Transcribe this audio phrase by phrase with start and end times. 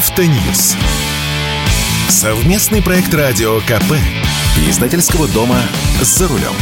[0.00, 0.76] Автоньюз.
[2.08, 3.92] Совместный проект радио КП.
[4.66, 5.60] Издательского дома
[6.00, 6.54] «За рулем».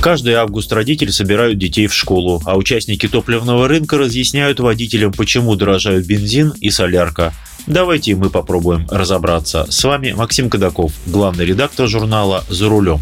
[0.00, 6.06] Каждый август родители собирают детей в школу, а участники топливного рынка разъясняют водителям, почему дорожают
[6.06, 7.34] бензин и солярка.
[7.66, 9.66] Давайте мы попробуем разобраться.
[9.68, 13.00] С вами Максим Кадаков, главный редактор журнала «За рулем».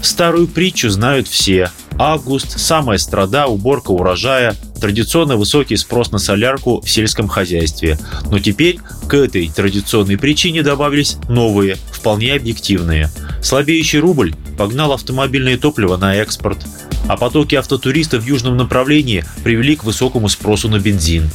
[0.00, 1.72] Старую притчу знают все.
[1.98, 7.98] Август, самая страда, уборка урожая, традиционно высокий спрос на солярку в сельском хозяйстве.
[8.30, 8.78] Но теперь
[9.08, 13.10] к этой традиционной причине добавились новые, вполне объективные.
[13.42, 16.58] Слабеющий рубль погнал автомобильное топливо на экспорт,
[17.08, 21.30] а потоки автотуристов в южном направлении привели к высокому спросу на бензин.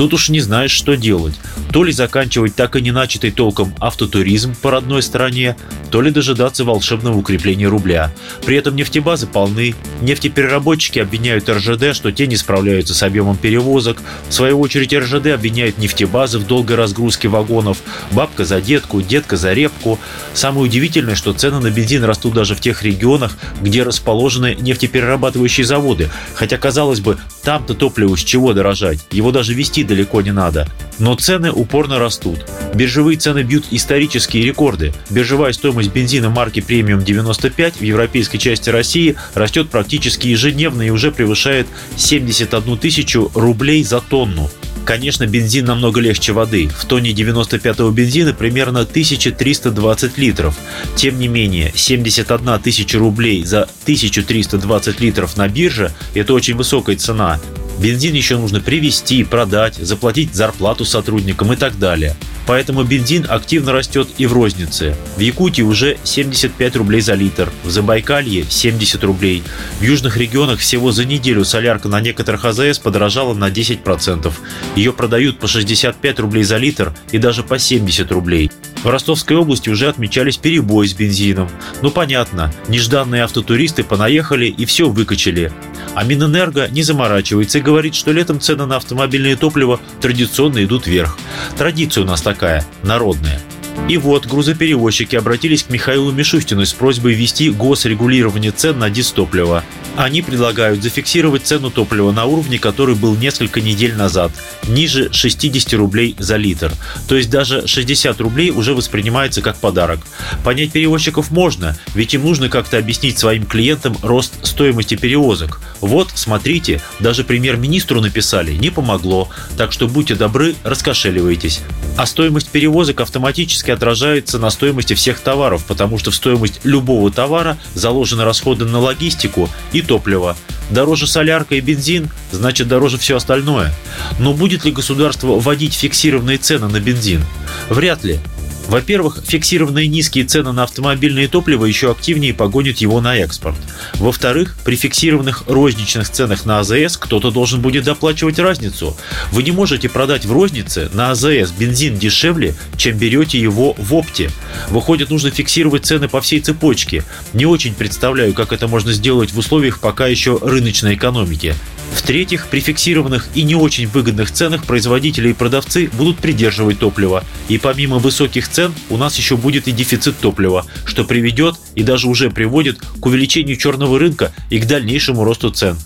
[0.00, 1.34] Тут уж не знаешь, что делать.
[1.74, 5.58] То ли заканчивать так и не начатый толком автотуризм по родной стране,
[5.90, 8.10] то ли дожидаться волшебного укрепления рубля.
[8.46, 9.74] При этом нефтебазы полны.
[10.00, 14.00] Нефтепереработчики обвиняют РЖД, что те не справляются с объемом перевозок.
[14.30, 17.76] В свою очередь РЖД обвиняет нефтебазы в долгой разгрузке вагонов.
[18.12, 19.98] Бабка за детку, детка за репку.
[20.32, 26.08] Самое удивительное, что цены на бензин растут даже в тех регионах, где расположены нефтеперерабатывающие заводы.
[26.34, 29.00] Хотя, казалось бы, там-то топливо с чего дорожать?
[29.10, 30.68] Его даже вести далеко не надо.
[31.00, 32.46] Но цены упорно растут.
[32.74, 34.92] Биржевые цены бьют исторические рекорды.
[35.10, 41.10] Биржевая стоимость бензина марки премиум 95 в европейской части России растет практически ежедневно и уже
[41.10, 41.66] превышает
[41.96, 44.48] 71 тысячу рублей за тонну.
[44.84, 46.68] Конечно, бензин намного легче воды.
[46.68, 50.56] В тоне 95-го бензина примерно 1320 литров.
[50.94, 57.40] Тем не менее, 71 тысяча рублей за 1320 литров на бирже– это очень высокая цена.
[57.80, 62.14] Бензин еще нужно привезти, продать, заплатить зарплату сотрудникам и так далее.
[62.46, 64.96] Поэтому бензин активно растет и в рознице.
[65.16, 69.42] В Якутии уже 75 рублей за литр, в Забайкалье 70 рублей.
[69.78, 74.30] В южных регионах всего за неделю солярка на некоторых АЗС подорожала на 10%.
[74.76, 78.50] Ее продают по 65 рублей за литр и даже по 70 рублей.
[78.82, 81.48] В Ростовской области уже отмечались перебои с бензином.
[81.82, 85.52] Ну понятно, нежданные автотуристы понаехали и все выкачали.
[85.94, 91.18] А Минэнерго не заморачивается и говорит, что летом цены на автомобильное топливо традиционно идут вверх.
[91.58, 93.40] Традиция у нас такая, народная.
[93.88, 99.64] И вот грузоперевозчики обратились к Михаилу Мишустину с просьбой ввести госрегулирование цен на дистопливо.
[99.96, 104.32] Они предлагают зафиксировать цену топлива на уровне, который был несколько недель назад,
[104.68, 106.72] ниже 60 рублей за литр.
[107.08, 110.00] То есть даже 60 рублей уже воспринимается как подарок.
[110.44, 115.60] Понять перевозчиков можно, ведь им нужно как-то объяснить своим клиентам рост стоимости перевозок.
[115.80, 121.60] Вот, смотрите, даже премьер-министру написали, не помогло, так что будьте добры, раскошеливайтесь.
[121.96, 127.58] А стоимость перевозок автоматически отражается на стоимости всех товаров, потому что в стоимость любого товара
[127.74, 130.36] заложены расходы на логистику и топливо.
[130.70, 133.72] Дороже солярка и бензин, значит дороже все остальное.
[134.18, 137.24] Но будет ли государство вводить фиксированные цены на бензин?
[137.68, 138.20] Вряд ли.
[138.68, 143.56] Во-первых, фиксированные низкие цены на автомобильное топливо еще активнее погонят его на экспорт.
[143.94, 148.96] Во-вторых, при фиксированных розничных ценах на АЗС кто-то должен будет доплачивать разницу.
[149.32, 154.30] Вы не можете продать в рознице на АЗС бензин дешевле, чем берете его в опте.
[154.68, 157.04] Выходит, нужно фиксировать цены по всей цепочке.
[157.32, 161.54] Не очень представляю, как это можно сделать в условиях пока еще рыночной экономики.
[161.92, 167.24] В-третьих, при фиксированных и не очень выгодных ценах производители и продавцы будут придерживать топливо.
[167.48, 172.08] И помимо высоких цен у нас еще будет и дефицит топлива, что приведет и даже
[172.08, 175.78] уже приводит к увеличению черного рынка и к дальнейшему росту цен.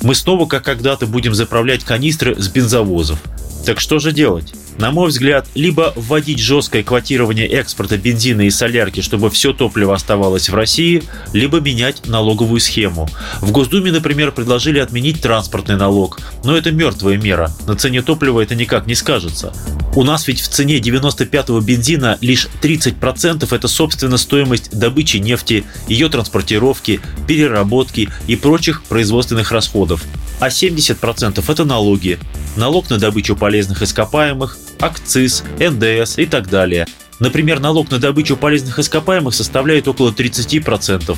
[0.00, 3.18] Мы снова, как когда-то, будем заправлять канистры с бензовозов.
[3.66, 4.54] Так что же делать?
[4.78, 10.48] На мой взгляд, либо вводить жесткое квотирование экспорта бензина и солярки, чтобы все топливо оставалось
[10.48, 11.02] в России,
[11.32, 13.08] либо менять налоговую схему.
[13.40, 18.54] В Госдуме, например, предложили отменить транспортный налог, но это мертвая мера, на цене топлива это
[18.54, 19.52] никак не скажется.
[19.96, 26.08] У нас ведь в цене 95-го бензина лишь 30% это собственно стоимость добычи нефти, ее
[26.08, 30.04] транспортировки, переработки и прочих производственных расходов.
[30.38, 32.18] А 70% это налоги.
[32.56, 36.86] Налог на добычу полезных ископаемых, акциз, НДС и так далее.
[37.20, 41.16] Например, налог на добычу полезных ископаемых составляет около 30%.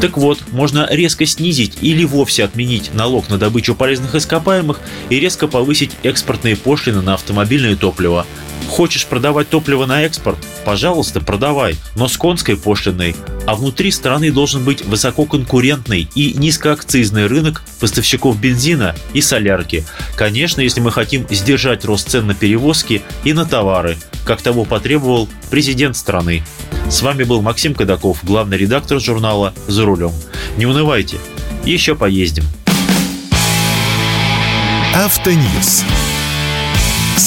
[0.00, 4.80] Так вот, можно резко снизить или вовсе отменить налог на добычу полезных ископаемых
[5.10, 8.26] и резко повысить экспортные пошлины на автомобильное топливо.
[8.70, 10.38] Хочешь продавать топливо на экспорт?
[10.64, 13.16] Пожалуйста, продавай, но с конской пошлиной.
[13.44, 19.84] А внутри страны должен быть высококонкурентный и низкоакцизный рынок поставщиков бензина и солярки.
[20.16, 25.28] Конечно, если мы хотим сдержать рост цен на перевозки и на товары, как того потребовал
[25.50, 26.44] президент страны.
[26.88, 30.12] С вами был Максим Кадаков, главный редактор журнала «За рулем».
[30.56, 31.18] Не унывайте,
[31.64, 32.44] еще поездим.
[34.94, 35.84] Автоньюз.